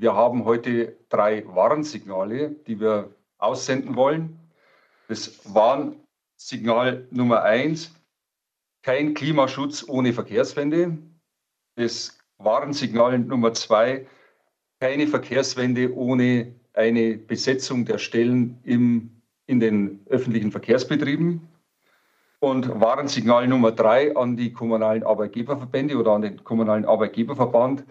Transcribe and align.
wir 0.00 0.14
haben 0.14 0.44
heute 0.44 0.96
drei 1.08 1.44
Warnsignale, 1.46 2.50
die 2.66 2.80
wir 2.80 3.10
aussenden 3.38 3.96
wollen. 3.96 4.38
Das 5.08 5.40
Warnsignal 5.52 7.06
Nummer 7.10 7.42
eins, 7.42 7.94
kein 8.82 9.14
Klimaschutz 9.14 9.84
ohne 9.88 10.12
Verkehrswende. 10.12 10.98
Das 11.74 12.18
Warnsignal 12.38 13.18
Nummer 13.18 13.52
zwei, 13.54 14.06
keine 14.80 15.08
Verkehrswende 15.08 15.94
ohne 15.94 16.54
eine 16.74 17.16
Besetzung 17.16 17.84
der 17.84 17.98
Stellen 17.98 18.58
im, 18.62 19.10
in 19.46 19.58
den 19.58 20.00
öffentlichen 20.06 20.52
Verkehrsbetrieben. 20.52 21.48
Und 22.40 22.80
Warnsignal 22.80 23.48
Nummer 23.48 23.72
drei 23.72 24.14
an 24.14 24.36
die 24.36 24.52
kommunalen 24.52 25.02
Arbeitgeberverbände 25.02 25.96
oder 25.96 26.12
an 26.12 26.22
den 26.22 26.44
kommunalen 26.44 26.84
Arbeitgeberverband. 26.84 27.82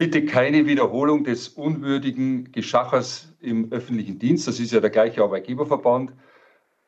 Bitte 0.00 0.24
keine 0.24 0.64
Wiederholung 0.64 1.24
des 1.24 1.48
unwürdigen 1.48 2.50
Geschachers 2.52 3.34
im 3.38 3.70
öffentlichen 3.70 4.18
Dienst. 4.18 4.48
Das 4.48 4.58
ist 4.58 4.72
ja 4.72 4.80
der 4.80 4.88
gleiche 4.88 5.22
Arbeitgeberverband. 5.22 6.14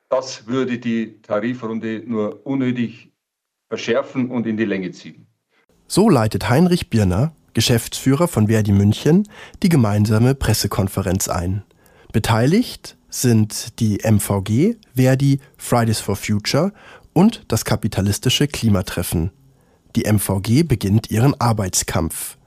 Das 0.09 0.47
würde 0.47 0.79
die 0.79 1.21
Tarifrunde 1.21 2.03
nur 2.07 2.47
unnötig 2.47 3.13
verschärfen 3.69 4.31
und 4.31 4.47
in 4.47 4.57
die 4.57 4.65
Länge 4.65 4.93
ziehen. 4.93 5.27
So 5.87 6.09
leitet 6.09 6.49
Heinrich 6.49 6.89
Birner, 6.89 7.37
Geschäftsführer 7.53 8.29
von 8.29 8.49
Verdi 8.49 8.73
München, 8.73 9.29
die 9.63 9.69
gemeinsame 9.69 10.35
Pressekonferenz 10.35 11.29
ein. 11.29 11.65
Beteiligt 12.15 12.97
sind 13.11 13.79
die 13.79 13.99
MVG, 14.11 14.77
Verdi, 14.95 15.39
Fridays 15.59 16.01
for 16.01 16.17
Future 16.17 16.73
und 17.13 17.43
das 17.49 17.67
kapitalistische 17.67 18.47
Klimatreffen. 18.47 19.33
Die 19.97 20.11
MVG 20.11 20.63
beginnt 20.63 21.11
ihren 21.11 21.39
Arbeitskampf. 21.39 22.39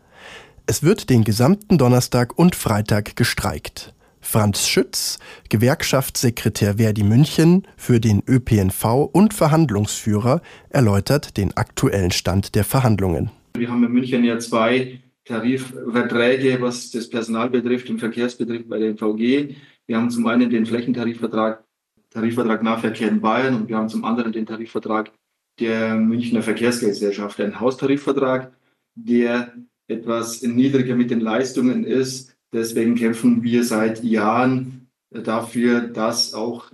Es 0.67 0.81
wird 0.81 1.11
den 1.11 1.23
gesamten 1.23 1.77
Donnerstag 1.77 2.39
und 2.39 2.55
Freitag 2.55 3.15
gestreikt. 3.15 3.93
Franz 4.19 4.67
Schütz, 4.67 5.19
Gewerkschaftssekretär 5.49 6.77
Verdi 6.77 7.03
München 7.03 7.67
für 7.77 7.99
den 7.99 8.23
ÖPNV 8.27 9.12
und 9.12 9.35
Verhandlungsführer, 9.35 10.41
erläutert 10.70 11.37
den 11.37 11.55
aktuellen 11.55 12.09
Stand 12.09 12.55
der 12.55 12.63
Verhandlungen. 12.63 13.29
Wir 13.55 13.70
haben 13.70 13.84
in 13.84 13.91
München 13.91 14.23
ja 14.23 14.40
zwei 14.40 15.01
Tarifverträge, 15.25 16.59
was 16.59 16.90
das 16.90 17.12
Personal 17.12 17.51
betrifft, 17.51 17.87
im 17.91 17.99
Verkehrsbetrieb 17.99 18.68
bei 18.68 18.79
der 18.79 18.90
MVG. 18.90 19.55
Wir 19.85 19.97
haben 19.97 20.09
zum 20.09 20.25
einen 20.25 20.49
den 20.49 20.65
Flächentarifvertrag, 20.65 21.63
Tarifvertrag 22.09 22.63
Nahverkehr 22.63 23.09
in 23.09 23.21
Bayern 23.21 23.53
und 23.53 23.70
wir 23.70 23.77
haben 23.77 23.90
zum 23.90 24.03
anderen 24.03 24.31
den 24.31 24.47
Tarifvertrag 24.47 25.12
der 25.59 25.93
Münchner 25.93 26.41
Verkehrsgesellschaft, 26.41 27.40
ein 27.40 27.59
Haustarifvertrag, 27.59 28.51
der 28.95 29.53
etwas 29.87 30.41
niedriger 30.41 30.95
mit 30.95 31.11
den 31.11 31.19
Leistungen 31.19 31.85
ist. 31.85 32.35
Deswegen 32.53 32.95
kämpfen 32.95 33.43
wir 33.43 33.63
seit 33.63 34.03
Jahren 34.03 34.87
dafür, 35.11 35.81
dass 35.81 36.33
auch 36.33 36.71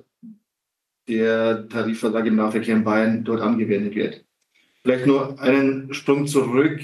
der 1.08 1.68
Tarifvertrag 1.68 2.26
im 2.26 2.36
Nahverkehr 2.36 2.76
in 2.76 2.84
Bayern 2.84 3.24
dort 3.24 3.42
angewendet 3.42 3.96
wird. 3.96 4.24
Vielleicht 4.84 5.06
nur 5.06 5.40
einen 5.40 5.94
Sprung 5.94 6.28
zurück. 6.28 6.80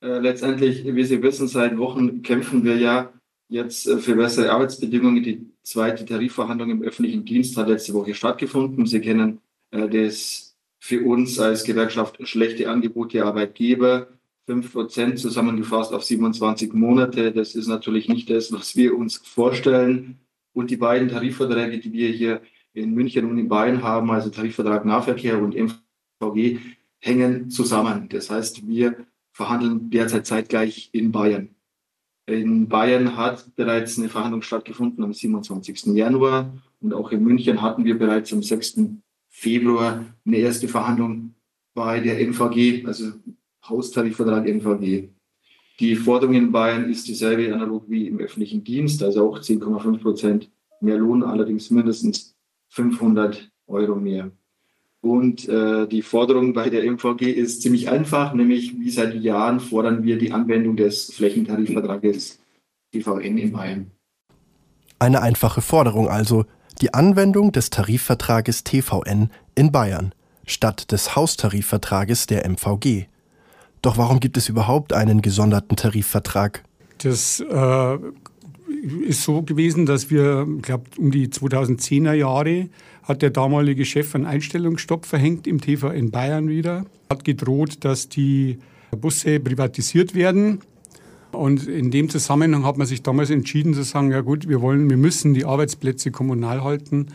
Äh, 0.00 0.18
letztendlich, 0.18 0.84
wie 0.84 1.04
Sie 1.04 1.22
wissen, 1.22 1.48
seit 1.48 1.76
Wochen 1.78 2.22
kämpfen 2.22 2.64
wir 2.64 2.76
ja 2.76 3.12
jetzt 3.48 3.86
äh, 3.86 3.98
für 3.98 4.14
bessere 4.14 4.50
Arbeitsbedingungen. 4.52 5.22
Die 5.22 5.46
zweite 5.62 6.04
Tarifverhandlung 6.04 6.70
im 6.70 6.82
öffentlichen 6.82 7.24
Dienst 7.24 7.56
hat 7.56 7.68
letzte 7.68 7.94
Woche 7.94 8.14
stattgefunden. 8.14 8.86
Sie 8.86 9.00
kennen 9.00 9.40
äh, 9.70 9.88
das 9.88 10.56
für 10.78 11.04
uns 11.04 11.40
als 11.40 11.64
Gewerkschaft 11.64 12.16
schlechte 12.28 12.68
Angebot 12.70 13.12
der 13.12 13.24
Arbeitgeber. 13.24 14.08
5 14.46 14.72
Prozent 14.72 15.18
zusammengefasst 15.18 15.92
auf 15.92 16.04
27 16.04 16.72
Monate. 16.72 17.32
Das 17.32 17.54
ist 17.54 17.66
natürlich 17.66 18.08
nicht 18.08 18.30
das, 18.30 18.52
was 18.52 18.76
wir 18.76 18.96
uns 18.96 19.16
vorstellen. 19.16 20.20
Und 20.52 20.70
die 20.70 20.76
beiden 20.76 21.08
Tarifverträge, 21.08 21.78
die 21.78 21.92
wir 21.92 22.10
hier 22.10 22.40
in 22.72 22.94
München 22.94 23.28
und 23.28 23.38
in 23.38 23.48
Bayern 23.48 23.82
haben, 23.82 24.10
also 24.10 24.30
Tarifvertrag 24.30 24.84
Nahverkehr 24.84 25.42
und 25.42 25.54
MVG, 25.54 26.60
hängen 27.00 27.50
zusammen. 27.50 28.08
Das 28.08 28.30
heißt, 28.30 28.66
wir 28.66 29.06
verhandeln 29.32 29.90
derzeit 29.90 30.26
zeitgleich 30.26 30.90
in 30.92 31.12
Bayern. 31.12 31.50
In 32.26 32.68
Bayern 32.68 33.16
hat 33.16 33.54
bereits 33.54 33.98
eine 33.98 34.08
Verhandlung 34.08 34.42
stattgefunden 34.42 35.04
am 35.04 35.12
27. 35.12 35.86
Januar 35.94 36.52
und 36.80 36.94
auch 36.94 37.12
in 37.12 37.22
München 37.22 37.62
hatten 37.62 37.84
wir 37.84 37.98
bereits 37.98 38.32
am 38.32 38.42
6. 38.42 38.80
Februar 39.28 40.04
eine 40.24 40.36
erste 40.38 40.66
Verhandlung 40.66 41.34
bei 41.74 42.00
der 42.00 42.18
MVG, 42.26 42.84
also 42.86 43.12
Haustarifvertrag 43.68 44.46
MVG. 44.46 45.08
Die 45.78 45.96
Forderung 45.96 46.34
in 46.34 46.52
Bayern 46.52 46.90
ist 46.90 47.06
dieselbe 47.06 47.52
analog 47.52 47.84
wie 47.88 48.08
im 48.08 48.18
öffentlichen 48.18 48.64
Dienst, 48.64 49.02
also 49.02 49.28
auch 49.28 49.40
10,5 49.40 49.98
Prozent 50.00 50.50
mehr 50.80 50.96
Lohn, 50.96 51.22
allerdings 51.22 51.70
mindestens 51.70 52.34
500 52.68 53.50
Euro 53.66 53.96
mehr. 53.96 54.30
Und 55.02 55.48
äh, 55.48 55.86
die 55.86 56.02
Forderung 56.02 56.52
bei 56.52 56.70
der 56.70 56.84
MVG 56.84 57.30
ist 57.30 57.62
ziemlich 57.62 57.88
einfach, 57.90 58.34
nämlich 58.34 58.78
wie 58.78 58.90
seit 58.90 59.14
Jahren 59.14 59.60
fordern 59.60 60.02
wir 60.02 60.18
die 60.18 60.32
Anwendung 60.32 60.76
des 60.76 61.12
Flächentarifvertrages 61.12 62.40
TVN 62.92 63.38
in 63.38 63.52
Bayern. 63.52 63.90
Eine 64.98 65.22
einfache 65.22 65.60
Forderung 65.60 66.08
also, 66.08 66.46
die 66.80 66.94
Anwendung 66.94 67.52
des 67.52 67.70
Tarifvertrages 67.70 68.64
TVN 68.64 69.30
in 69.54 69.72
Bayern 69.72 70.12
statt 70.46 70.90
des 70.92 71.16
Haustarifvertrages 71.16 72.26
der 72.26 72.48
MVG. 72.48 73.06
Doch 73.86 73.98
warum 73.98 74.18
gibt 74.18 74.36
es 74.36 74.48
überhaupt 74.48 74.92
einen 74.92 75.22
gesonderten 75.22 75.76
Tarifvertrag? 75.76 76.64
Das 76.98 77.38
äh, 77.38 77.98
ist 79.06 79.22
so 79.22 79.42
gewesen, 79.42 79.86
dass 79.86 80.10
wir, 80.10 80.44
ich 80.56 80.62
glaube, 80.62 80.86
um 80.98 81.12
die 81.12 81.28
2010er 81.28 82.12
Jahre 82.12 82.68
hat 83.04 83.22
der 83.22 83.30
damalige 83.30 83.84
Chef 83.84 84.16
einen 84.16 84.26
Einstellungsstopp 84.26 85.06
verhängt 85.06 85.46
im 85.46 85.60
TV 85.60 85.90
in 85.90 86.10
Bayern 86.10 86.48
wieder. 86.48 86.84
Hat 87.08 87.24
gedroht, 87.24 87.84
dass 87.84 88.08
die 88.08 88.58
Busse 88.90 89.38
privatisiert 89.38 90.16
werden. 90.16 90.62
Und 91.30 91.68
in 91.68 91.92
dem 91.92 92.08
Zusammenhang 92.08 92.64
hat 92.64 92.78
man 92.78 92.88
sich 92.88 93.04
damals 93.04 93.30
entschieden 93.30 93.72
zu 93.72 93.84
sagen, 93.84 94.10
ja 94.10 94.20
gut, 94.22 94.48
wir 94.48 94.60
wollen, 94.62 94.90
wir 94.90 94.96
müssen 94.96 95.32
die 95.32 95.44
Arbeitsplätze 95.44 96.10
kommunal 96.10 96.64
halten 96.64 97.06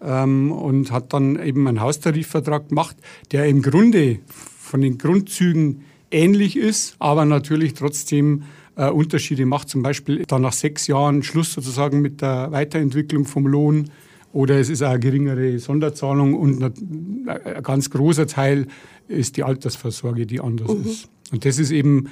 ähm, 0.00 0.52
und 0.52 0.92
hat 0.92 1.12
dann 1.12 1.42
eben 1.42 1.66
einen 1.66 1.80
Haustarifvertrag 1.80 2.68
gemacht, 2.68 2.96
der 3.32 3.46
im 3.46 3.62
Grunde 3.62 4.20
von 4.60 4.80
den 4.80 4.96
Grundzügen 4.96 5.82
ähnlich 6.10 6.56
ist, 6.56 6.96
aber 6.98 7.24
natürlich 7.24 7.74
trotzdem 7.74 8.42
äh, 8.76 8.88
Unterschiede 8.88 9.46
macht. 9.46 9.68
Zum 9.68 9.82
Beispiel 9.82 10.24
dann 10.26 10.42
nach 10.42 10.52
sechs 10.52 10.86
Jahren 10.86 11.22
Schluss 11.22 11.52
sozusagen 11.52 12.00
mit 12.00 12.20
der 12.20 12.50
Weiterentwicklung 12.52 13.24
vom 13.24 13.46
Lohn 13.46 13.90
oder 14.32 14.58
es 14.58 14.68
ist 14.68 14.82
eine 14.82 15.00
geringere 15.00 15.58
Sonderzahlung 15.58 16.34
und 16.34 16.62
ein 16.62 17.62
ganz 17.62 17.90
großer 17.90 18.26
Teil 18.26 18.66
ist 19.08 19.36
die 19.36 19.42
Altersvorsorge, 19.42 20.26
die 20.26 20.40
anders 20.40 20.72
mhm. 20.72 20.84
ist. 20.84 21.08
Und 21.32 21.44
das 21.44 21.58
ist 21.58 21.72
eben 21.72 22.08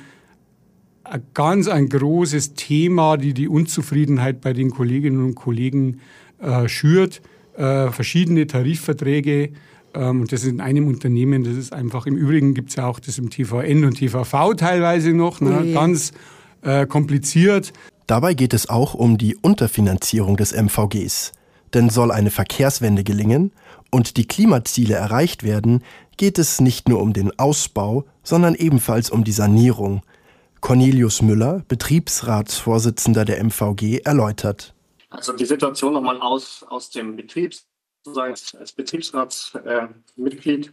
ein 1.05 1.23
ganz 1.33 1.69
ein 1.69 1.89
großes 1.89 2.55
Thema, 2.55 3.17
die 3.17 3.35
die 3.35 3.49
Unzufriedenheit 3.49 4.41
bei 4.41 4.53
den 4.53 4.71
Kolleginnen 4.71 5.25
und 5.25 5.35
Kollegen 5.37 6.01
äh, 6.41 6.69
schürt. 6.69 7.23
Äh, 7.57 7.91
verschiedene 7.91 8.47
Tarifverträge 8.47 9.51
und 9.95 10.33
das 10.33 10.43
ist 10.43 10.51
in 10.51 10.61
einem 10.61 10.87
Unternehmen, 10.87 11.45
das 11.45 11.57
ist 11.57 11.73
einfach, 11.73 12.07
im 12.07 12.17
Übrigen 12.17 12.55
gibt 12.55 12.71
es 12.71 12.77
ja 12.77 12.87
auch 12.87 13.01
das 13.01 13.19
im 13.19 13.31
TVN 13.31 13.85
und 13.85 13.99
TVV 13.99 14.55
teilweise 14.55 15.13
noch, 15.13 15.41
ne, 15.41 15.65
oh 15.65 15.75
ganz 15.75 16.13
äh, 16.63 16.87
kompliziert. 16.87 17.73
Dabei 18.07 18.35
geht 18.35 18.55
es 18.55 18.69
auch 18.69 18.95
um 18.95 19.19
die 19.19 19.37
Unterfinanzierung 19.37 20.37
des 20.37 20.53
MVGs. 20.53 21.33
Denn 21.75 21.91
soll 21.91 22.11
eine 22.11 22.31
Verkehrswende 22.31 23.05
gelingen 23.05 23.53
und 23.91 24.17
die 24.17 24.27
Klimaziele 24.27 24.95
erreicht 24.95 25.43
werden, 25.43 25.83
geht 26.17 26.39
es 26.39 26.61
nicht 26.61 26.89
nur 26.89 27.01
um 27.01 27.13
den 27.13 27.39
Ausbau, 27.39 28.05
sondern 28.23 28.55
ebenfalls 28.55 29.11
um 29.11 29.25
die 29.25 29.33
Sanierung. 29.33 30.03
Cornelius 30.61 31.23
Müller, 31.23 31.63
Betriebsratsvorsitzender 31.69 33.25
der 33.25 33.45
MVG, 33.45 33.99
erläutert. 34.05 34.75
Also 35.11 35.33
die 35.33 35.45
Situation 35.45 35.93
nochmal 35.93 36.21
aus, 36.21 36.65
aus 36.69 36.91
dem 36.91 37.17
Betrieb, 38.15 38.61
als, 38.61 38.73
Betriebsratsmitglied. 38.73 40.67
Äh, 40.69 40.73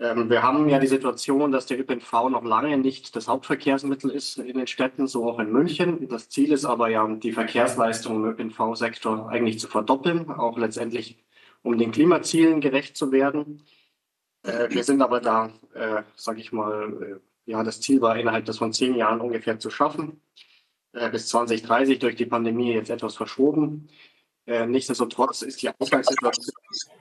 ähm, 0.00 0.28
wir 0.28 0.42
haben 0.42 0.68
ja 0.68 0.78
die 0.78 0.86
Situation, 0.86 1.52
dass 1.52 1.66
der 1.66 1.78
ÖPNV 1.78 2.12
noch 2.30 2.44
lange 2.44 2.76
nicht 2.78 3.14
das 3.14 3.28
Hauptverkehrsmittel 3.28 4.10
ist 4.10 4.38
in 4.38 4.58
den 4.58 4.66
Städten, 4.66 5.06
so 5.06 5.28
auch 5.28 5.38
in 5.38 5.52
München. 5.52 6.08
Das 6.08 6.28
Ziel 6.28 6.52
ist 6.52 6.64
aber 6.64 6.88
ja, 6.88 7.06
die 7.06 7.32
Verkehrsleistung 7.32 8.16
im 8.16 8.30
ÖPNV-Sektor 8.30 9.28
eigentlich 9.28 9.60
zu 9.60 9.68
verdoppeln, 9.68 10.30
auch 10.30 10.58
letztendlich 10.58 11.24
um 11.62 11.78
den 11.78 11.92
Klimazielen 11.92 12.60
gerecht 12.60 12.96
zu 12.96 13.12
werden. 13.12 13.62
Äh, 14.42 14.68
wir 14.70 14.84
sind 14.84 15.00
aber 15.00 15.20
da, 15.20 15.52
äh, 15.74 16.02
sage 16.16 16.40
ich 16.40 16.52
mal, 16.52 17.20
äh, 17.46 17.50
ja, 17.50 17.62
das 17.62 17.80
Ziel 17.80 18.00
war 18.00 18.16
innerhalb 18.18 18.44
des 18.46 18.58
von 18.58 18.72
zehn 18.72 18.94
Jahren 18.94 19.20
ungefähr 19.20 19.58
zu 19.58 19.70
schaffen. 19.70 20.20
Äh, 20.94 21.10
bis 21.10 21.28
2030 21.28 21.98
durch 21.98 22.16
die 22.16 22.26
Pandemie 22.26 22.72
jetzt 22.72 22.90
etwas 22.90 23.16
verschoben. 23.16 23.88
Äh, 24.46 24.66
nichtsdestotrotz 24.66 25.42
ist 25.42 25.62
die 25.62 25.70
Ausgangssituation 25.78 26.54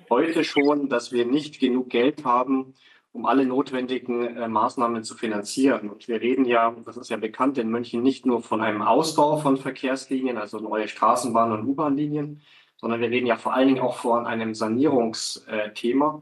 heute 0.09 0.43
schon, 0.43 0.89
dass 0.89 1.11
wir 1.11 1.25
nicht 1.25 1.59
genug 1.59 1.89
Geld 1.89 2.23
haben, 2.23 2.73
um 3.11 3.25
alle 3.25 3.45
notwendigen 3.45 4.37
äh, 4.37 4.47
Maßnahmen 4.47 5.03
zu 5.03 5.15
finanzieren. 5.15 5.89
Und 5.89 6.07
wir 6.07 6.21
reden 6.21 6.45
ja, 6.45 6.75
das 6.85 6.97
ist 6.97 7.09
ja 7.09 7.17
bekannt 7.17 7.57
in 7.57 7.69
München, 7.69 8.01
nicht 8.01 8.25
nur 8.25 8.41
von 8.41 8.61
einem 8.61 8.81
Ausbau 8.81 9.37
von 9.37 9.57
Verkehrslinien, 9.57 10.37
also 10.37 10.59
neue 10.59 10.87
Straßenbahn- 10.87 11.53
und 11.53 11.67
U-Bahn-Linien, 11.67 12.41
sondern 12.77 13.01
wir 13.01 13.09
reden 13.09 13.27
ja 13.27 13.37
vor 13.37 13.53
allen 13.53 13.67
Dingen 13.67 13.81
auch 13.81 13.97
von 13.97 14.25
einem 14.25 14.55
Sanierungsthema, 14.55 16.21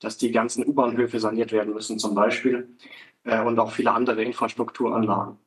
dass 0.00 0.18
die 0.18 0.32
ganzen 0.32 0.66
U-Bahnhöfe 0.66 1.20
saniert 1.20 1.52
werden 1.52 1.74
müssen 1.74 1.98
zum 1.98 2.14
Beispiel 2.14 2.76
äh, 3.24 3.42
und 3.42 3.58
auch 3.58 3.70
viele 3.72 3.92
andere 3.92 4.22
Infrastrukturanlagen. 4.24 5.38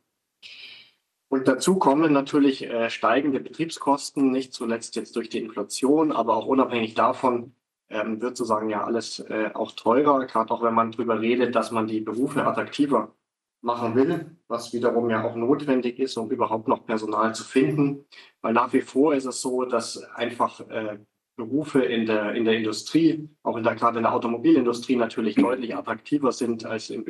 Und 1.35 1.49
dazu 1.49 1.77
kommen 1.77 2.13
natürlich 2.13 2.63
äh, 2.63 2.89
steigende 2.89 3.41
Betriebskosten, 3.41 4.31
nicht 4.31 4.53
zuletzt 4.53 4.95
jetzt 4.95 5.17
durch 5.17 5.27
die 5.27 5.39
Inflation, 5.39 6.13
aber 6.13 6.37
auch 6.37 6.45
unabhängig 6.45 6.93
davon 6.93 7.53
ähm, 7.89 8.21
wird 8.21 8.37
sozusagen 8.37 8.69
ja 8.69 8.85
alles 8.85 9.19
äh, 9.19 9.51
auch 9.53 9.73
teurer, 9.73 10.27
gerade 10.27 10.49
auch 10.53 10.63
wenn 10.63 10.73
man 10.73 10.93
darüber 10.93 11.19
redet, 11.19 11.53
dass 11.53 11.71
man 11.71 11.87
die 11.87 11.99
Berufe 11.99 12.45
attraktiver 12.47 13.13
machen 13.59 13.95
will, 13.95 14.37
was 14.47 14.71
wiederum 14.71 15.09
ja 15.09 15.25
auch 15.25 15.35
notwendig 15.35 15.99
ist, 15.99 16.15
um 16.15 16.31
überhaupt 16.31 16.69
noch 16.69 16.85
Personal 16.85 17.35
zu 17.35 17.43
finden. 17.43 18.05
Weil 18.41 18.53
nach 18.53 18.71
wie 18.71 18.79
vor 18.79 19.13
ist 19.13 19.25
es 19.25 19.41
so, 19.41 19.65
dass 19.65 20.01
einfach 20.13 20.61
äh, 20.69 20.99
Berufe 21.35 21.83
in 21.83 22.05
der, 22.05 22.33
in 22.33 22.45
der 22.45 22.55
Industrie, 22.55 23.27
auch 23.43 23.57
in 23.57 23.65
der, 23.65 23.75
gerade 23.75 23.97
in 23.97 24.03
der 24.03 24.13
Automobilindustrie 24.13 24.95
natürlich 24.95 25.35
deutlich 25.35 25.75
attraktiver 25.75 26.31
sind 26.31 26.65
als 26.65 26.89
im 26.91 27.03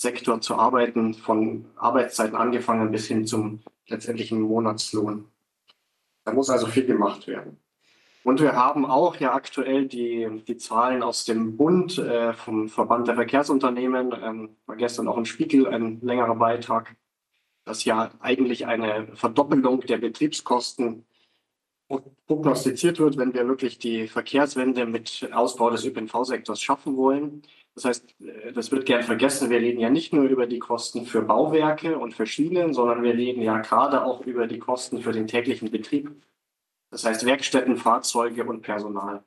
ÖPNV-Sektor 0.00 0.40
zu 0.40 0.54
arbeiten, 0.56 1.14
von 1.14 1.66
Arbeitszeiten 1.76 2.36
angefangen 2.36 2.90
bis 2.90 3.06
hin 3.06 3.26
zum 3.26 3.60
letztendlichen 3.86 4.40
Monatslohn. 4.40 5.26
Da 6.24 6.32
muss 6.32 6.50
also 6.50 6.66
viel 6.66 6.86
gemacht 6.86 7.26
werden. 7.26 7.58
Und 8.22 8.40
wir 8.40 8.52
haben 8.52 8.84
auch 8.84 9.16
ja 9.16 9.34
aktuell 9.34 9.86
die, 9.86 10.42
die 10.46 10.56
Zahlen 10.58 11.02
aus 11.02 11.24
dem 11.24 11.56
Bund, 11.56 11.98
äh, 11.98 12.34
vom 12.34 12.68
Verband 12.68 13.08
der 13.08 13.14
Verkehrsunternehmen, 13.14 14.14
ähm, 14.22 14.56
war 14.66 14.76
gestern 14.76 15.08
auch 15.08 15.16
im 15.16 15.24
Spiegel 15.24 15.66
ein 15.66 16.00
längerer 16.02 16.36
Beitrag, 16.36 16.96
dass 17.64 17.84
ja 17.84 18.10
eigentlich 18.20 18.66
eine 18.66 19.08
Verdoppelung 19.14 19.80
der 19.80 19.98
Betriebskosten 19.98 21.06
prognostiziert 22.26 23.00
wird, 23.00 23.16
wenn 23.16 23.34
wir 23.34 23.48
wirklich 23.48 23.78
die 23.78 24.06
Verkehrswende 24.06 24.86
mit 24.86 25.28
Ausbau 25.32 25.70
des 25.70 25.84
ÖPNV-Sektors 25.84 26.60
schaffen 26.60 26.96
wollen. 26.96 27.42
Das 27.82 27.84
heißt, 27.86 28.14
äh, 28.20 28.52
das 28.52 28.70
wird 28.70 28.86
gern 28.86 29.02
vergessen, 29.02 29.50
wir 29.50 29.58
reden 29.58 29.80
ja 29.80 29.90
nicht 29.90 30.12
nur 30.12 30.24
über 30.24 30.46
die 30.46 30.58
Kosten 30.58 31.06
für 31.06 31.22
Bauwerke 31.22 31.98
und 31.98 32.14
für 32.14 32.26
Schienen, 32.26 32.74
sondern 32.74 33.02
wir 33.02 33.14
reden 33.14 33.42
ja 33.42 33.58
gerade 33.58 34.04
auch 34.04 34.26
über 34.26 34.46
die 34.46 34.58
Kosten 34.58 35.00
für 35.02 35.12
den 35.12 35.26
täglichen 35.26 35.70
Betrieb 35.70 36.10
das 36.90 37.04
heißt 37.04 37.24
Werkstätten, 37.24 37.76
Fahrzeuge 37.76 38.44
und 38.44 38.62
Personal. 38.62 39.22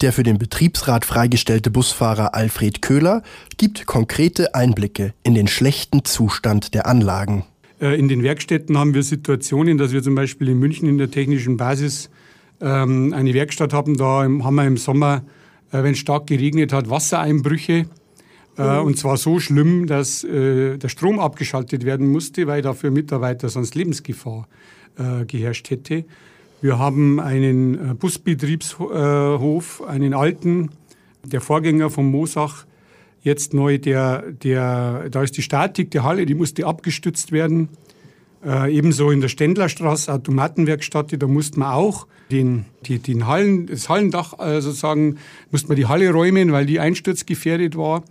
Der 0.00 0.12
für 0.12 0.22
den 0.22 0.38
Betriebsrat 0.38 1.04
freigestellte 1.04 1.70
Busfahrer 1.70 2.34
Alfred 2.34 2.82
Köhler 2.82 3.22
gibt 3.56 3.86
konkrete 3.86 4.54
Einblicke 4.54 5.14
in 5.22 5.34
den 5.34 5.48
schlechten 5.48 6.04
Zustand 6.04 6.74
der 6.74 6.86
Anlagen. 6.86 7.44
Äh, 7.80 7.98
in 7.98 8.08
den 8.08 8.22
Werkstätten 8.22 8.78
haben 8.78 8.94
wir 8.94 9.02
Situationen, 9.02 9.78
dass 9.78 9.92
wir 9.92 10.02
zum 10.02 10.14
Beispiel 10.14 10.48
in 10.48 10.58
München 10.58 10.88
in 10.88 10.98
der 10.98 11.10
technischen 11.10 11.56
Basis 11.56 12.10
ähm, 12.60 13.12
eine 13.12 13.34
Werkstatt 13.34 13.72
haben. 13.72 13.96
Da 13.96 14.22
haben 14.22 14.54
wir 14.54 14.66
im 14.66 14.76
Sommer, 14.76 15.22
wenn 15.70 15.92
es 15.92 15.98
stark 15.98 16.26
geregnet 16.26 16.72
hat, 16.72 16.90
Wassereinbrüche. 16.90 17.86
Äh, 18.56 18.78
und 18.78 18.98
zwar 18.98 19.16
so 19.16 19.38
schlimm, 19.40 19.86
dass 19.86 20.22
der 20.22 20.88
Strom 20.88 21.18
abgeschaltet 21.18 21.84
werden 21.84 22.08
musste, 22.08 22.46
weil 22.46 22.62
dafür 22.62 22.90
Mitarbeiter 22.90 23.48
sonst 23.48 23.74
Lebensgefahr 23.74 24.48
geherrscht 25.28 25.70
hätte. 25.70 26.04
Wir 26.60 26.78
haben 26.78 27.20
einen 27.20 27.74
äh, 27.74 27.94
Busbetriebshof, 27.94 29.82
einen 29.86 30.14
alten, 30.14 30.70
der 31.24 31.40
Vorgänger 31.40 31.88
von 31.88 32.10
Mosach, 32.10 32.66
jetzt 33.22 33.54
neu, 33.54 33.78
der, 33.78 34.32
der, 34.32 35.08
da 35.08 35.22
ist 35.22 35.36
die 35.36 35.42
Statik 35.42 35.92
der 35.92 36.02
Halle, 36.02 36.26
die 36.26 36.34
musste 36.34 36.66
abgestützt 36.66 37.30
werden. 37.30 37.68
Äh, 38.44 38.76
ebenso 38.76 39.10
in 39.10 39.20
der 39.20 39.28
Ständlerstraße, 39.28 40.12
Automatenwerkstatt, 40.12 41.20
da 41.20 41.26
musste 41.26 41.58
man 41.58 41.72
auch 41.72 42.06
den, 42.30 42.66
die, 42.86 42.98
den 42.98 43.26
Hallen, 43.26 43.66
das 43.66 43.88
Hallendach 43.88 44.38
äh, 44.38 44.60
sozusagen, 44.60 45.18
musste 45.50 45.68
man 45.68 45.76
die 45.76 45.86
Halle 45.86 46.10
räumen, 46.12 46.52
weil 46.52 46.64
die 46.66 46.78
einsturzgefährdet 46.78 47.76
war. 47.76 48.04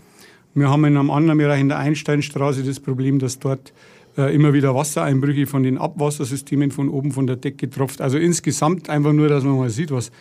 Wir 0.53 0.69
haben 0.69 0.83
in 0.85 0.97
einem 0.97 1.11
anderen 1.11 1.37
Bereich 1.37 1.61
in 1.61 1.69
der 1.69 1.77
Einsteinstraße 1.77 2.63
das 2.63 2.79
Problem, 2.79 3.19
dass 3.19 3.39
dort 3.39 3.73
äh, 4.17 4.33
immer 4.33 4.51
wieder 4.53 4.75
Wassereinbrüche 4.75 5.47
von 5.47 5.63
den 5.63 5.77
Abwassersystemen 5.77 6.71
von 6.71 6.89
oben 6.89 7.11
von 7.11 7.27
der 7.27 7.37
Decke 7.37 7.69
tropft. 7.69 8.01
Also 8.01 8.17
insgesamt 8.17 8.89
einfach 8.89 9.13
nur, 9.13 9.29
dass 9.29 9.43
man 9.43 9.57
mal 9.57 9.69
sieht, 9.69 9.91
was, 9.91 10.11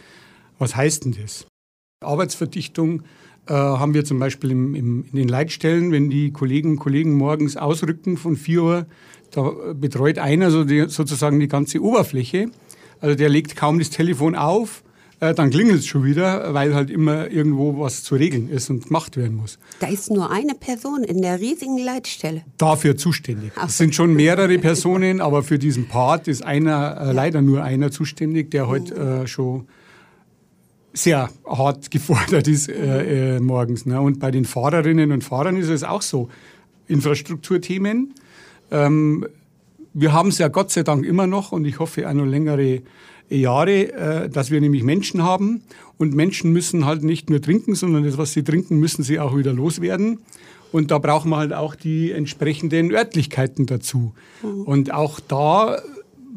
was 0.59 0.76
heißt 0.76 1.06
denn 1.06 1.17
das? 1.20 1.47
Arbeitsverdichtung 2.05 3.02
äh, 3.47 3.53
haben 3.53 3.95
wir 3.95 4.05
zum 4.05 4.19
Beispiel 4.19 4.51
im, 4.51 4.75
im, 4.75 5.05
in 5.11 5.17
den 5.17 5.29
Leitstellen, 5.29 5.93
wenn 5.93 6.11
die 6.11 6.33
Kolleginnen 6.33 6.75
und 6.75 6.81
Kollegen 6.81 7.15
morgens 7.15 7.57
ausrücken 7.57 8.17
von 8.17 8.37
4 8.37 8.63
Uhr, 8.63 8.87
da 9.31 9.53
betreut 9.75 10.19
einer 10.19 10.51
so 10.51 10.65
die, 10.65 10.89
sozusagen 10.89 11.41
die 11.41 11.49
ganze 11.49 11.81
Oberfläche. 11.81 12.51
Also 13.01 13.17
der 13.17 13.29
legt 13.29 13.57
kaum 13.57 13.79
das 13.79 13.91
Telefon 13.91 14.35
auf, 14.35 14.83
äh, 15.19 15.33
dann 15.33 15.51
klingelt 15.51 15.81
es 15.81 15.87
schon 15.87 16.05
wieder, 16.05 16.53
weil 16.53 16.75
halt 16.75 16.91
immer 16.91 17.31
irgendwo 17.31 17.79
was 17.79 18.03
zu 18.03 18.17
regeln 18.17 18.51
ist 18.51 18.69
und 18.69 18.87
gemacht 18.87 19.17
werden 19.17 19.37
muss. 19.37 19.59
Da 19.81 19.89
ist 19.89 20.11
nur 20.11 20.31
eine 20.31 20.55
Person 20.55 21.05
in 21.05 21.23
der 21.23 21.41
riesigen 21.41 21.79
Leitstelle. 21.79 22.43
Dafür 22.59 22.97
zuständig. 22.97 23.53
Ach. 23.57 23.69
Es 23.69 23.79
sind 23.79 23.95
schon 23.95 24.13
mehrere 24.13 24.59
Personen, 24.59 25.21
aber 25.21 25.43
für 25.43 25.59
diesen 25.59 25.89
Part 25.89 26.29
ist 26.29 26.45
einer, 26.45 27.01
äh, 27.01 27.13
leider 27.13 27.41
nur 27.41 27.63
einer 27.63 27.91
zuständig, 27.91 28.51
der 28.51 28.69
heute 28.69 28.99
halt, 28.99 29.25
äh, 29.25 29.27
schon 29.27 29.67
sehr 30.97 31.29
hart 31.47 31.91
gefordert 31.91 32.49
ist 32.49 32.69
äh, 32.69 33.37
äh, 33.37 33.41
morgens. 33.41 33.87
Ne? 33.87 34.01
Und 34.01 34.19
bei 34.19 34.31
den 34.31 34.45
Fahrerinnen 34.45 35.13
und 35.13 35.23
Fahrern 35.23 35.57
ist 35.57 35.69
es 35.69 35.85
auch 35.85 36.03
so. 36.03 36.29
Infrastrukturthemen. 36.89 38.15
Ähm, 38.71 39.27
wir 39.93 40.13
haben 40.13 40.29
es 40.29 40.39
ja 40.39 40.49
Gott 40.49 40.71
sei 40.71 40.83
Dank 40.83 41.05
immer 41.05 41.27
noch 41.27 41.53
und 41.53 41.65
ich 41.65 41.79
hoffe 41.79 42.09
auch 42.09 42.13
noch 42.13 42.27
längere 42.27 42.83
Jahre, 43.29 43.93
äh, 43.93 44.29
dass 44.29 44.51
wir 44.51 44.61
nämlich 44.61 44.85
Menschen 44.85 45.23
haben 45.23 45.63
und 45.99 46.15
Menschen 46.15 46.53
müssen 46.53 46.85
halt 46.85 47.03
nicht 47.03 47.29
nur 47.29 47.41
trinken, 47.41 47.75
sondern 47.75 48.05
das, 48.05 48.19
was 48.19 48.33
sie 48.33 48.45
trinken, 48.45 48.79
müssen 48.79 49.03
sie 49.03 49.19
auch 49.19 49.37
wieder 49.37 49.53
loswerden. 49.53 50.21
Und 50.73 50.91
da 50.91 50.99
brauchen 50.99 51.31
wir 51.31 51.39
halt 51.39 51.53
auch 51.53 51.75
die 51.75 52.13
entsprechenden 52.13 52.93
Örtlichkeiten 52.93 53.67
dazu. 53.67 54.15
Mhm. 54.43 54.63
Und 54.63 54.93
auch 54.93 55.21
da 55.21 55.81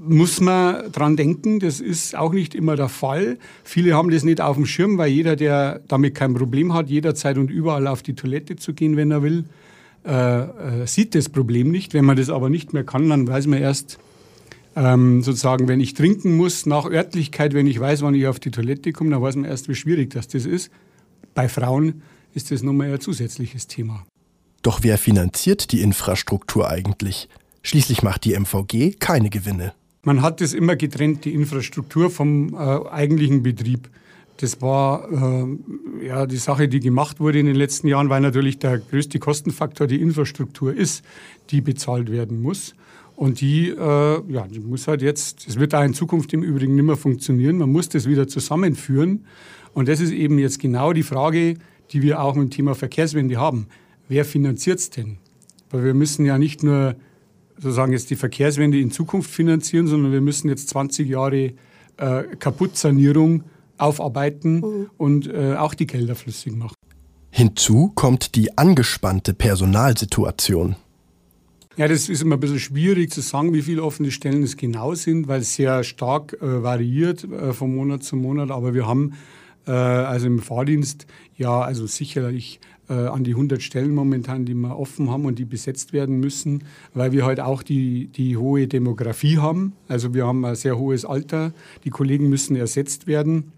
muss 0.02 0.40
man 0.40 0.92
dran 0.92 1.18
denken, 1.18 1.60
das 1.60 1.80
ist 1.80 2.16
auch 2.16 2.32
nicht 2.32 2.56
immer 2.56 2.76
der 2.76 2.90
Fall. 2.90 3.38
Viele 3.64 3.94
haben 3.94 4.10
das 4.10 4.24
nicht 4.24 4.42
auf 4.42 4.56
dem 4.56 4.66
Schirm, 4.66 4.98
weil 4.98 5.12
jeder, 5.12 5.36
der 5.36 5.82
damit 5.88 6.16
kein 6.16 6.34
Problem 6.34 6.74
hat, 6.74 6.90
jederzeit 6.90 7.38
und 7.38 7.52
überall 7.52 7.88
auf 7.88 8.02
die 8.02 8.16
Toilette 8.16 8.56
zu 8.56 8.74
gehen, 8.74 8.96
wenn 8.98 9.12
er 9.12 9.24
will, 9.24 9.46
äh, 10.06 10.82
äh, 10.84 10.88
sieht 10.88 11.16
das 11.16 11.30
Problem 11.30 11.72
nicht. 11.72 11.94
Wenn 11.94 12.06
man 12.06 12.16
das 12.16 12.30
aber 12.30 12.50
nicht 12.50 12.74
mehr 12.74 12.84
kann, 12.84 13.10
dann 13.10 13.28
weiß 13.28 13.48
man 13.48 13.60
erst, 13.60 14.00
ähm, 14.76 15.22
sozusagen, 15.22 15.68
wenn 15.68 15.82
ich 15.82 15.94
trinken 15.94 16.38
muss, 16.38 16.66
nach 16.66 16.86
Örtlichkeit, 16.86 17.54
wenn 17.54 17.68
ich 17.68 17.80
weiß, 17.80 18.02
wann 18.02 18.14
ich 18.14 18.28
auf 18.28 18.40
die 18.40 18.52
Toilette 18.52 18.94
komme, 18.94 19.10
dann 19.12 19.22
weiß 19.22 19.36
man 19.36 19.46
erst, 19.46 19.68
wie 19.68 19.76
schwierig 19.76 20.12
das, 20.12 20.28
das 20.28 20.46
ist. 20.46 20.72
Bei 21.34 21.50
Frauen 21.50 22.02
ist 22.34 22.52
das 22.52 22.64
nochmal 22.64 22.94
ein 22.94 23.00
zusätzliches 23.00 23.68
Thema. 23.68 24.06
Doch 24.62 24.80
wer 24.84 24.98
finanziert 24.98 25.72
die 25.72 25.82
Infrastruktur 25.82 26.70
eigentlich? 26.70 27.28
Schließlich 27.64 28.04
macht 28.04 28.26
die 28.26 28.34
MVG 28.34 29.00
keine 29.00 29.30
Gewinne. 29.30 29.74
Man 30.04 30.22
hat 30.22 30.40
das 30.42 30.54
immer 30.54 30.76
getrennt, 30.76 31.26
die 31.26 31.34
Infrastruktur 31.34 32.10
vom 32.10 32.54
äh, 32.54 32.58
eigentlichen 32.58 33.44
Betrieb. 33.44 33.90
Das 34.38 34.62
war 34.62 35.12
äh, 35.12 36.06
ja 36.06 36.26
die 36.26 36.38
Sache, 36.38 36.70
die 36.70 36.80
gemacht 36.80 37.20
wurde 37.20 37.40
in 37.40 37.46
den 37.46 37.56
letzten 37.56 37.88
Jahren, 37.88 38.10
weil 38.10 38.22
natürlich 38.22 38.60
der 38.60 38.80
größte 38.80 39.20
Kostenfaktor 39.20 39.88
die 39.88 40.02
Infrastruktur 40.02 40.74
ist, 40.74 41.04
die 41.50 41.60
bezahlt 41.60 42.10
werden 42.10 42.42
muss. 42.42 42.76
Und 43.18 43.42
die, 43.42 43.68
äh, 43.68 43.74
ja, 43.76 44.48
die 44.48 44.62
muss 44.62 44.88
halt 44.88 45.02
jetzt, 45.02 45.46
es 45.50 45.60
wird 45.60 45.76
auch 45.76 45.84
in 45.84 45.94
Zukunft 45.94 46.32
im 46.32 46.42
Übrigen 46.42 46.76
nicht 46.76 46.86
mehr 46.86 46.96
funktionieren, 46.96 47.58
man 47.58 47.70
muss 47.70 47.90
das 47.90 48.08
wieder 48.08 48.30
zusammenführen. 48.30 49.26
Und 49.74 49.90
das 49.90 50.00
ist 50.00 50.12
eben 50.12 50.40
jetzt 50.40 50.60
genau 50.60 50.94
die 50.94 51.04
Frage, 51.04 51.56
die 51.92 52.02
wir 52.02 52.22
auch 52.22 52.36
mit 52.36 52.44
dem 52.46 52.52
Thema 52.52 52.76
Verkehrswende 52.76 53.36
haben. 53.36 53.68
Wer 54.08 54.24
finanziert 54.24 54.80
es 54.80 54.90
denn? 54.90 55.18
Weil 55.70 55.84
wir 55.84 55.94
müssen 55.94 56.26
ja 56.26 56.38
nicht 56.38 56.64
nur 56.64 56.96
sozusagen 57.60 57.92
jetzt 57.92 58.10
die 58.10 58.16
Verkehrswende 58.16 58.80
in 58.80 58.92
Zukunft 58.92 59.30
finanzieren, 59.30 59.88
sondern 59.88 60.12
wir 60.12 60.22
müssen 60.22 60.50
jetzt 60.50 60.70
20 60.70 61.08
Jahre 61.08 61.54
äh, 61.98 62.24
Kaputtsanierung 62.40 63.44
aufarbeiten 63.78 64.60
mhm. 64.60 64.90
und 64.98 65.28
äh, 65.28 65.56
auch 65.56 65.74
die 65.74 65.88
Gelder 65.88 66.16
flüssig 66.16 66.56
machen. 66.56 66.76
Hinzu 67.32 67.92
kommt 67.94 68.36
die 68.36 68.58
angespannte 68.58 69.34
Personalsituation. 69.34 70.76
Ja, 71.78 71.88
das 71.88 72.10
ist 72.10 72.22
immer 72.22 72.36
ein 72.36 72.40
bisschen 72.40 72.60
schwierig 72.60 73.12
zu 73.12 73.22
sagen, 73.22 73.54
wie 73.54 73.62
viele 73.62 73.84
offene 73.84 74.12
Stellen 74.12 74.44
es 74.44 74.58
genau 74.58 74.96
sind, 74.96 75.28
weil 75.28 75.42
es 75.42 75.54
sehr 75.56 75.84
stark 75.84 76.34
äh, 76.42 76.64
variiert 76.64 77.24
äh, 77.24 77.54
von 77.54 77.74
Monat 77.74 78.04
zu 78.04 78.18
Monat. 78.18 78.52
Aber 78.52 78.74
wir 78.74 78.86
haben 78.86 79.14
äh, 79.66 79.72
also 79.72 80.28
im 80.28 80.40
Fahrdienst 80.40 81.08
ja 81.38 81.62
also 81.62 81.88
sicherlich 81.88 82.60
äh, 82.90 82.94
an 82.94 83.24
die 83.24 83.32
100 83.32 83.62
Stellen 83.62 83.94
momentan, 83.94 84.46
die 84.46 84.54
wir 84.54 84.78
offen 84.78 85.10
haben 85.10 85.26
und 85.26 85.40
die 85.40 85.46
besetzt 85.46 85.94
werden 85.94 86.20
müssen, 86.20 86.64
weil 86.94 87.12
wir 87.12 87.26
halt 87.26 87.40
auch 87.40 87.64
die, 87.64 88.08
die 88.08 88.36
hohe 88.36 88.68
Demografie 88.68 89.38
haben. 89.38 89.74
Also 89.88 90.14
wir 90.14 90.26
haben 90.26 90.44
ein 90.46 90.56
sehr 90.56 90.78
hohes 90.78 91.06
Alter. 91.06 91.54
Die 91.84 91.90
Kollegen 91.90 92.30
müssen 92.30 92.56
ersetzt 92.56 93.08
werden. 93.08 93.52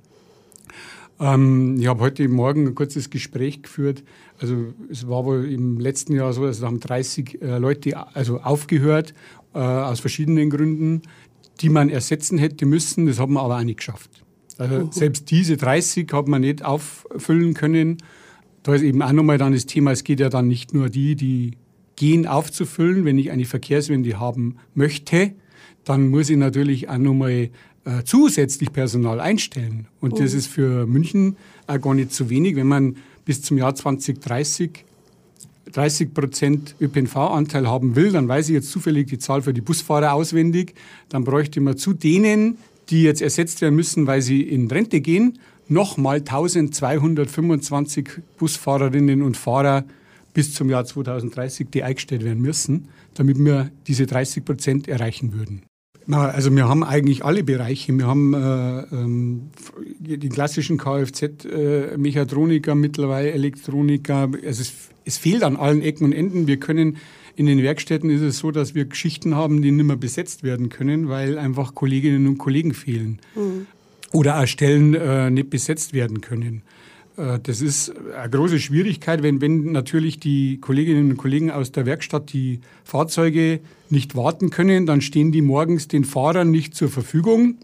Ähm, 1.19 1.77
ich 1.79 1.87
habe 1.87 2.01
heute 2.01 2.27
Morgen 2.27 2.67
ein 2.67 2.75
kurzes 2.75 3.09
Gespräch 3.09 3.63
geführt. 3.63 4.03
Also 4.39 4.73
es 4.89 5.07
war 5.07 5.23
wohl 5.23 5.45
im 5.45 5.79
letzten 5.79 6.13
Jahr 6.13 6.33
so, 6.33 6.45
dass 6.45 6.59
da 6.59 6.67
haben 6.67 6.79
30 6.79 7.41
äh, 7.41 7.57
Leute 7.57 8.15
also 8.15 8.41
aufgehört 8.41 9.13
äh, 9.53 9.59
aus 9.59 9.99
verschiedenen 9.99 10.49
Gründen, 10.49 11.03
die 11.61 11.69
man 11.69 11.89
ersetzen 11.89 12.37
hätte 12.37 12.65
müssen. 12.65 13.05
Das 13.05 13.19
haben 13.19 13.33
wir 13.33 13.41
aber 13.41 13.57
auch 13.57 13.63
nicht 13.63 13.77
geschafft. 13.77 14.09
Also 14.57 14.75
uh 14.75 14.89
selbst 14.91 15.31
diese 15.31 15.57
30 15.57 16.11
hat 16.11 16.27
man 16.27 16.41
nicht 16.41 16.65
auffüllen 16.65 17.53
können. 17.53 17.97
Da 18.63 18.75
ist 18.75 18.83
eben 18.83 19.01
auch 19.01 19.11
nochmal 19.11 19.37
dann 19.37 19.53
das 19.53 19.65
Thema, 19.65 19.91
es 19.91 20.03
geht 20.03 20.19
ja 20.19 20.29
dann 20.29 20.47
nicht 20.47 20.73
nur 20.73 20.89
die, 20.89 21.15
die 21.15 21.51
gehen 21.95 22.27
aufzufüllen. 22.27 23.05
Wenn 23.05 23.17
ich 23.17 23.31
eine 23.31 23.45
Verkehrswende 23.45 24.19
haben 24.19 24.57
möchte, 24.75 25.33
dann 25.83 26.09
muss 26.09 26.29
ich 26.29 26.37
natürlich 26.37 26.89
auch 26.89 26.97
nochmal 26.97 27.49
äh, 27.85 28.03
zusätzlich 28.05 28.71
Personal 28.71 29.19
einstellen. 29.19 29.87
Und 29.99 30.19
das 30.19 30.33
oh. 30.33 30.37
ist 30.37 30.47
für 30.47 30.85
München 30.85 31.37
auch 31.67 31.81
gar 31.81 31.95
nicht 31.95 32.13
zu 32.13 32.29
wenig, 32.29 32.55
wenn 32.55 32.67
man 32.67 32.97
bis 33.25 33.41
zum 33.41 33.57
Jahr 33.57 33.73
2030 33.75 34.85
30 35.71 36.13
Prozent 36.13 36.75
ÖPNV-Anteil 36.81 37.67
haben 37.67 37.95
will, 37.95 38.11
dann 38.11 38.27
weiß 38.27 38.49
ich 38.49 38.55
jetzt 38.55 38.71
zufällig 38.71 39.07
die 39.07 39.19
Zahl 39.19 39.41
für 39.41 39.53
die 39.53 39.61
Busfahrer 39.61 40.13
auswendig, 40.13 40.73
dann 41.09 41.23
bräuchte 41.23 41.61
man 41.61 41.77
zu 41.77 41.93
denen, 41.93 42.57
die 42.89 43.03
jetzt 43.03 43.21
ersetzt 43.21 43.61
werden 43.61 43.75
müssen, 43.75 44.07
weil 44.07 44.21
sie 44.21 44.41
in 44.41 44.69
Rente 44.69 45.01
gehen, 45.01 45.39
nochmal 45.71 46.17
1225 46.17 48.09
Busfahrerinnen 48.37 49.21
und 49.21 49.37
Fahrer 49.37 49.85
bis 50.33 50.53
zum 50.53 50.69
Jahr 50.69 50.85
2030, 50.85 51.69
die 51.73 51.83
eingestellt 51.83 52.23
werden 52.23 52.41
müssen, 52.41 52.89
damit 53.15 53.37
wir 53.39 53.71
diese 53.87 54.05
30 54.05 54.45
Prozent 54.45 54.87
erreichen 54.87 55.33
würden. 55.33 55.63
Also 56.09 56.53
wir 56.53 56.67
haben 56.67 56.83
eigentlich 56.83 57.23
alle 57.23 57.43
Bereiche. 57.43 57.93
Wir 57.93 58.07
haben 58.07 58.33
äh, 58.33 58.81
ähm, 58.93 59.51
die 59.99 60.29
klassischen 60.29 60.77
Kfz-Mechatroniker, 60.77 62.71
äh, 62.71 62.75
mittlerweile 62.75 63.31
Elektroniker. 63.31 64.29
Also 64.45 64.61
es, 64.61 64.73
es, 65.05 65.17
fehlt 65.17 65.43
an 65.43 65.55
allen 65.55 65.81
Ecken 65.81 66.05
und 66.05 66.13
Enden. 66.13 66.47
Wir 66.47 66.57
können 66.57 66.97
in 67.35 67.45
den 67.45 67.61
Werkstätten 67.63 68.09
ist 68.09 68.21
es 68.21 68.39
so, 68.39 68.51
dass 68.51 68.75
wir 68.75 68.85
Geschichten 68.85 69.35
haben, 69.35 69.61
die 69.61 69.71
nicht 69.71 69.85
mehr 69.85 69.95
besetzt 69.95 70.43
werden 70.43 70.69
können, 70.69 71.07
weil 71.07 71.37
einfach 71.37 71.75
Kolleginnen 71.75 72.27
und 72.27 72.37
Kollegen 72.39 72.73
fehlen. 72.73 73.19
Mhm. 73.35 73.67
Oder 74.13 74.39
auch 74.39 74.47
Stellen 74.47 74.93
äh, 74.93 75.29
nicht 75.29 75.49
besetzt 75.49 75.93
werden 75.93 76.21
können. 76.21 76.63
Äh, 77.17 77.39
das 77.41 77.61
ist 77.61 77.93
eine 78.15 78.29
große 78.29 78.59
Schwierigkeit, 78.59 79.23
wenn, 79.23 79.41
wenn 79.41 79.71
natürlich 79.71 80.19
die 80.19 80.59
Kolleginnen 80.59 81.11
und 81.11 81.17
Kollegen 81.17 81.51
aus 81.51 81.71
der 81.71 81.85
Werkstatt 81.85 82.33
die 82.33 82.59
Fahrzeuge 82.83 83.59
nicht 83.89 84.15
warten 84.15 84.49
können, 84.49 84.85
dann 84.85 85.01
stehen 85.01 85.31
die 85.31 85.41
morgens 85.41 85.87
den 85.87 86.05
Fahrern 86.05 86.51
nicht 86.51 86.75
zur 86.75 86.89
Verfügung. 86.89 87.55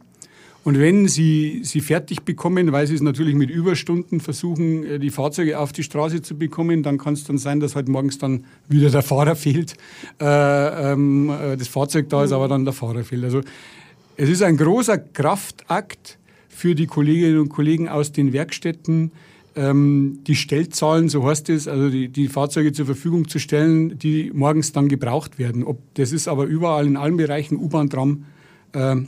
Und 0.63 0.77
wenn 0.79 1.07
sie 1.07 1.61
sie 1.63 1.79
fertig 1.79 2.23
bekommen, 2.23 2.73
weil 2.73 2.87
sie 2.87 2.95
es 2.95 2.99
natürlich 2.99 3.35
mit 3.35 3.49
Überstunden 3.49 4.19
versuchen, 4.19 4.83
äh, 4.83 4.99
die 4.99 5.11
Fahrzeuge 5.11 5.59
auf 5.59 5.71
die 5.71 5.83
Straße 5.83 6.21
zu 6.21 6.37
bekommen, 6.37 6.83
dann 6.83 6.97
kann 6.97 7.13
es 7.13 7.23
dann 7.23 7.37
sein, 7.37 7.61
dass 7.61 7.75
halt 7.75 7.87
morgens 7.87 8.17
dann 8.17 8.43
wieder 8.67 8.89
der 8.89 9.01
Fahrer 9.01 9.35
fehlt. 9.37 9.75
Äh, 10.19 10.91
ähm, 10.91 11.29
äh, 11.29 11.55
das 11.55 11.69
Fahrzeug 11.69 12.09
da 12.09 12.23
ist, 12.23 12.33
aber 12.33 12.49
dann 12.49 12.65
der 12.65 12.73
Fahrer 12.73 13.05
fehlt. 13.05 13.23
Also 13.23 13.41
es 14.17 14.27
ist 14.27 14.41
ein 14.41 14.57
großer 14.57 14.97
Kraftakt 14.97 16.17
für 16.57 16.73
die 16.73 16.87
Kolleginnen 16.87 17.37
und 17.37 17.49
Kollegen 17.49 17.87
aus 17.87 18.11
den 18.11 18.33
Werkstätten, 18.33 19.11
ähm, 19.55 20.21
die 20.25 20.35
Stellzahlen, 20.35 21.07
so 21.07 21.23
heißt 21.23 21.49
es, 21.49 21.67
also 21.67 21.91
die, 21.91 22.09
die, 22.09 22.27
Fahrzeuge 22.27 22.71
zur 22.71 22.87
Verfügung 22.87 23.27
zu 23.27 23.37
stellen, 23.37 23.99
die 23.99 24.31
morgens 24.33 24.71
dann 24.71 24.87
gebraucht 24.87 25.37
werden. 25.37 25.63
Ob, 25.63 25.77
das 25.93 26.11
ist 26.11 26.27
aber 26.27 26.45
überall 26.45 26.87
in 26.87 26.97
allen 26.97 27.15
Bereichen, 27.15 27.57
U-Bahn, 27.57 27.91
Tram 27.91 28.25
äh, 28.73 28.95
äh, 28.95 29.05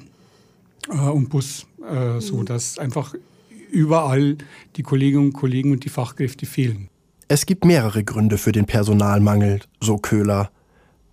und 0.91 1.29
Bus, 1.29 1.65
äh, 1.81 2.21
so 2.21 2.37
mhm. 2.37 2.45
dass 2.45 2.77
einfach 2.77 3.15
überall 3.71 4.37
die 4.75 4.83
Kolleginnen 4.83 5.25
und 5.25 5.33
Kollegen 5.33 5.71
und 5.71 5.85
die 5.85 5.89
Fachkräfte 5.89 6.45
fehlen. 6.45 6.87
Es 7.27 7.47
gibt 7.47 7.65
mehrere 7.65 8.03
Gründe 8.03 8.37
für 8.37 8.51
den 8.51 8.65
Personalmangel, 8.65 9.61
so 9.81 9.97
Köhler. 9.97 10.51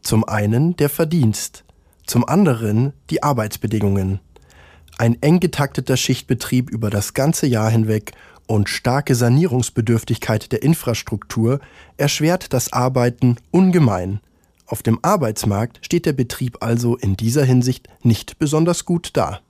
Zum 0.02 0.22
einen 0.24 0.76
der 0.76 0.90
Verdienst, 0.90 1.64
zum 2.04 2.28
anderen 2.28 2.92
die 3.08 3.22
Arbeitsbedingungen. 3.22 4.20
Ein 4.98 5.20
eng 5.20 5.40
getakteter 5.40 5.96
Schichtbetrieb 5.96 6.70
über 6.70 6.88
das 6.88 7.12
ganze 7.12 7.46
Jahr 7.46 7.70
hinweg 7.70 8.12
und 8.46 8.68
starke 8.68 9.14
Sanierungsbedürftigkeit 9.14 10.50
der 10.52 10.62
Infrastruktur 10.62 11.60
erschwert 11.98 12.52
das 12.52 12.72
Arbeiten 12.72 13.36
ungemein. 13.50 14.20
Auf 14.66 14.82
dem 14.82 14.98
Arbeitsmarkt 15.02 15.80
steht 15.84 16.06
der 16.06 16.12
Betrieb 16.14 16.62
also 16.62 16.96
in 16.96 17.16
dieser 17.16 17.44
Hinsicht 17.44 17.88
nicht 18.02 18.38
besonders 18.38 18.84
gut 18.84 19.10
da. 19.12 19.40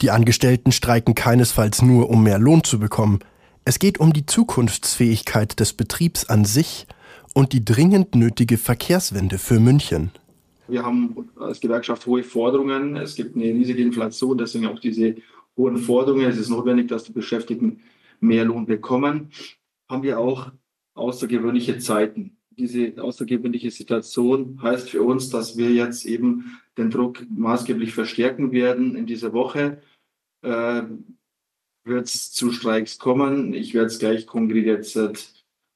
Die 0.00 0.10
Angestellten 0.10 0.72
streiken 0.72 1.14
keinesfalls 1.14 1.82
nur, 1.82 2.10
um 2.10 2.22
mehr 2.22 2.38
Lohn 2.38 2.64
zu 2.64 2.78
bekommen. 2.78 3.20
Es 3.64 3.78
geht 3.78 3.98
um 3.98 4.12
die 4.12 4.26
Zukunftsfähigkeit 4.26 5.58
des 5.60 5.72
Betriebs 5.72 6.24
an 6.24 6.44
sich 6.44 6.86
und 7.34 7.52
die 7.52 7.64
dringend 7.64 8.14
nötige 8.14 8.58
Verkehrswende 8.58 9.38
für 9.38 9.60
München. 9.60 10.10
Wir 10.68 10.84
haben 10.84 11.30
als 11.36 11.60
Gewerkschaft 11.60 12.06
hohe 12.06 12.22
Forderungen. 12.22 12.96
Es 12.96 13.14
gibt 13.14 13.34
eine 13.34 13.46
riesige 13.46 13.82
Inflation, 13.82 14.36
deswegen 14.36 14.66
auch 14.66 14.78
diese 14.78 15.16
hohen 15.56 15.78
Forderungen. 15.78 16.26
Es 16.26 16.38
ist 16.38 16.50
notwendig, 16.50 16.88
dass 16.88 17.04
die 17.04 17.12
Beschäftigten 17.12 17.80
mehr 18.20 18.44
Lohn 18.44 18.66
bekommen. 18.66 19.30
Haben 19.88 20.02
wir 20.02 20.18
auch 20.18 20.52
außergewöhnliche 20.94 21.78
Zeiten. 21.78 22.36
Diese 22.50 22.92
außergewöhnliche 23.02 23.70
Situation 23.70 24.60
heißt 24.62 24.90
für 24.90 25.02
uns, 25.02 25.30
dass 25.30 25.56
wir 25.56 25.70
jetzt 25.70 26.04
eben 26.04 26.58
den 26.76 26.90
Druck 26.90 27.24
maßgeblich 27.30 27.94
verstärken 27.94 28.52
werden. 28.52 28.94
In 28.94 29.06
dieser 29.06 29.32
Woche 29.32 29.80
äh, 30.42 30.82
wird 31.84 32.06
es 32.06 32.32
zu 32.32 32.52
Streiks 32.52 32.98
kommen. 32.98 33.54
Ich 33.54 33.74
werde 33.74 33.86
es 33.86 33.98
gleich 33.98 34.26
konkret 34.26 34.66
jetzt 34.66 34.96
äh, 34.96 35.12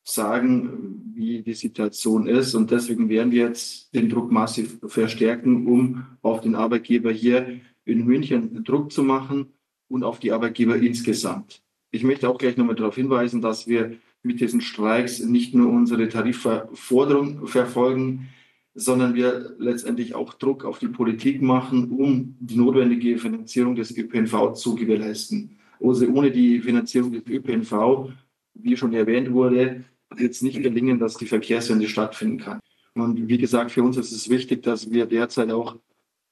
sagen, 0.04 1.12
wie 1.14 1.42
die 1.42 1.54
Situation 1.54 2.26
ist. 2.26 2.54
Und 2.54 2.70
deswegen 2.70 3.08
werden 3.08 3.32
wir 3.32 3.46
jetzt 3.46 3.94
den 3.94 4.08
Druck 4.08 4.32
massiv 4.32 4.78
verstärken, 4.86 5.66
um 5.66 6.04
auf 6.22 6.40
den 6.40 6.54
Arbeitgeber 6.54 7.12
hier 7.12 7.60
in 7.84 8.04
München 8.04 8.64
Druck 8.64 8.92
zu 8.92 9.02
machen 9.02 9.52
und 9.88 10.04
auf 10.04 10.18
die 10.18 10.32
Arbeitgeber 10.32 10.76
insgesamt. 10.76 11.62
Ich 11.90 12.04
möchte 12.04 12.28
auch 12.28 12.38
gleich 12.38 12.56
nochmal 12.56 12.74
darauf 12.74 12.94
hinweisen, 12.94 13.40
dass 13.40 13.66
wir 13.66 13.96
mit 14.22 14.40
diesen 14.40 14.60
Streiks 14.60 15.20
nicht 15.20 15.54
nur 15.54 15.68
unsere 15.70 16.08
Tarifforderung 16.08 17.46
verfolgen, 17.46 18.28
sondern 18.74 19.14
wir 19.14 19.54
letztendlich 19.58 20.14
auch 20.14 20.34
Druck 20.34 20.64
auf 20.64 20.78
die 20.78 20.88
Politik 20.88 21.42
machen, 21.42 21.90
um 21.90 22.36
die 22.40 22.56
notwendige 22.56 23.18
Finanzierung 23.18 23.74
des 23.74 23.96
ÖPNV 23.96 24.54
zu 24.54 24.74
gewährleisten. 24.74 25.58
Also 25.80 26.06
ohne 26.08 26.30
die 26.30 26.60
Finanzierung 26.60 27.12
des 27.12 27.26
ÖPNV, 27.26 28.08
wie 28.54 28.76
schon 28.76 28.94
erwähnt 28.94 29.32
wurde, 29.32 29.84
es 30.18 30.42
nicht 30.42 30.62
gelingen, 30.62 30.98
dass 30.98 31.16
die 31.16 31.26
Verkehrswende 31.26 31.88
stattfinden 31.88 32.38
kann. 32.38 32.60
Und 32.94 33.28
wie 33.28 33.38
gesagt, 33.38 33.70
für 33.70 33.82
uns 33.82 33.96
ist 33.96 34.12
es 34.12 34.28
wichtig, 34.28 34.62
dass 34.62 34.90
wir 34.90 35.06
derzeit 35.06 35.50
auch 35.50 35.76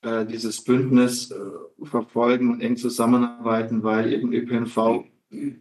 äh, 0.03 0.27
dieses 0.27 0.63
Bündnis 0.63 1.31
äh, 1.31 1.37
verfolgen 1.85 2.51
und 2.51 2.61
eng 2.61 2.77
zusammenarbeiten, 2.77 3.83
weil 3.83 4.13
eben 4.13 4.33
ÖPNV 4.33 5.05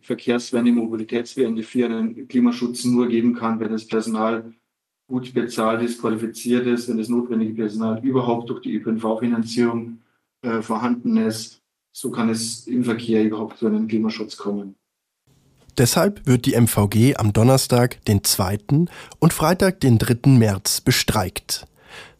Verkehrswende, 0.02 0.72
Mobilitätswende 0.72 1.62
für 1.62 1.86
einen 1.86 2.28
Klimaschutz 2.28 2.86
nur 2.86 3.08
geben 3.08 3.36
kann, 3.36 3.60
wenn 3.60 3.72
das 3.72 3.86
Personal 3.86 4.52
gut 5.08 5.34
bezahlt 5.34 5.84
ist, 5.84 6.02
qualifiziert 6.02 6.66
ist, 6.66 6.90
wenn 6.90 6.98
das 6.98 7.10
notwendige 7.10 7.54
Personal 7.54 8.04
überhaupt 8.04 8.50
durch 8.50 8.62
die 8.62 8.76
ÖPNV-Finanzierung 8.76 10.00
äh, 10.42 10.62
vorhanden 10.62 11.18
ist. 11.18 11.62
So 11.92 12.10
kann 12.12 12.30
es 12.30 12.68
im 12.68 12.84
Verkehr 12.84 13.24
überhaupt 13.24 13.58
zu 13.58 13.68
einem 13.68 13.88
Klimaschutz 13.88 14.38
kommen. 14.38 14.76
Deshalb 15.78 16.26
wird 16.26 16.46
die 16.46 16.60
MVG 16.60 17.16
am 17.16 17.34
Donnerstag, 17.34 18.04
den 18.06 18.24
2. 18.24 18.58
und 19.20 19.34
Freitag, 19.34 19.80
den 19.80 19.98
3. 19.98 20.30
März 20.32 20.82
bestreikt. 20.82 21.66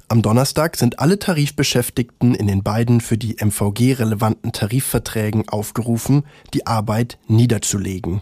Am 0.08 0.22
Donnerstag 0.24 0.76
sind 0.76 1.00
alle 1.00 1.20
Tarifbeschäftigten 1.20 2.34
in 2.34 2.48
den 2.48 2.64
beiden 2.64 3.00
für 3.00 3.18
die 3.18 3.38
MVG 3.40 3.94
relevanten 3.94 4.52
Tarifverträgen 4.52 5.48
aufgerufen, 5.50 6.24
die 6.54 6.66
Arbeit 6.66 7.20
niederzulegen. 7.28 8.22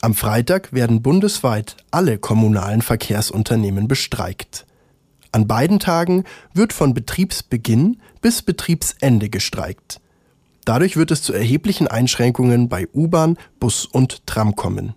Am 0.00 0.14
Freitag 0.14 0.72
werden 0.72 1.02
bundesweit 1.02 1.76
alle 1.90 2.18
kommunalen 2.18 2.82
Verkehrsunternehmen 2.82 3.88
bestreikt. 3.88 4.66
An 5.32 5.46
beiden 5.46 5.78
Tagen 5.78 6.24
wird 6.52 6.72
von 6.72 6.94
Betriebsbeginn 6.94 8.00
bis 8.20 8.42
Betriebsende 8.42 9.28
gestreikt. 9.28 10.00
Dadurch 10.68 10.98
wird 10.98 11.10
es 11.10 11.22
zu 11.22 11.32
erheblichen 11.32 11.88
Einschränkungen 11.88 12.68
bei 12.68 12.88
U-Bahn, 12.92 13.38
Bus 13.58 13.86
und 13.86 14.26
Tram 14.26 14.54
kommen. 14.54 14.92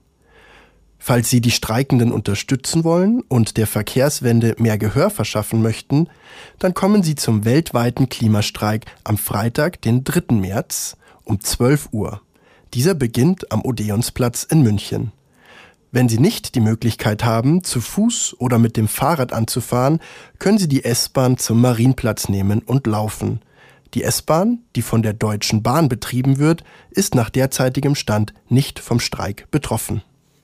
Falls 1.00 1.30
Sie 1.30 1.40
die 1.40 1.52
Streikenden 1.52 2.12
unterstützen 2.12 2.84
wollen 2.84 3.22
und 3.30 3.56
der 3.56 3.68
Verkehrswende 3.68 4.54
mehr 4.58 4.78
Gehör 4.78 5.10
verschaffen 5.10 5.62
möchten, 5.62 6.10
dann 6.60 6.74
kommen 6.74 7.04
Sie 7.04 7.16
zum 7.16 7.46
weltweiten 7.46 8.10
Klimastreik 8.10 8.84
am 9.06 9.18
Freitag, 9.18 9.82
den 9.82 10.04
3. 10.04 10.36
März 10.36 10.98
um 11.24 11.40
12 11.40 11.88
Uhr. 11.94 12.20
Dieser 12.74 12.94
beginnt 12.94 13.50
am 13.50 13.64
Odeonsplatz 13.64 14.44
in 14.44 14.64
München. 14.64 15.14
Wenn 15.94 16.10
Sie 16.10 16.20
nicht 16.20 16.56
die 16.56 16.60
Möglichkeit 16.60 17.24
haben, 17.24 17.64
zu 17.64 17.80
Fuß 17.80 18.36
oder 18.40 18.60
mit 18.60 18.76
dem 18.76 18.90
Fahrrad 18.90 19.32
anzufahren, 19.32 20.02
können 20.38 20.58
Sie 20.58 20.68
die 20.68 20.84
S-Bahn 20.84 21.38
zum 21.38 21.62
Marienplatz 21.62 22.28
nehmen 22.28 22.60
und 22.60 22.88
laufen. 22.88 23.40
Die 23.94 24.04
S-Bahn, 24.04 24.60
die 24.76 24.82
von 24.82 25.02
der 25.02 25.14
Deutschen 25.14 25.64
Bahn 25.64 25.90
betrieben 25.90 26.38
wird, 26.38 26.64
ist 26.92 27.14
nach 27.16 27.30
derzeitigem 27.30 27.96
Stand 27.96 28.34
nicht 28.48 28.80
vom 28.80 29.00
Streik 29.00 29.50
betroffen. 29.52 30.02